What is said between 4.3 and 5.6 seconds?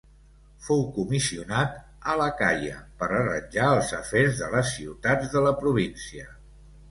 de les ciutats de la